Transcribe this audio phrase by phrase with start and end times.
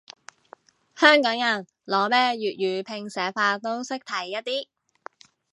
[0.95, 4.67] 香港人，攞咩粵語拼寫法都識睇一啲